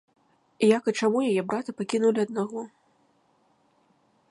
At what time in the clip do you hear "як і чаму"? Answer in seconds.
0.77-1.19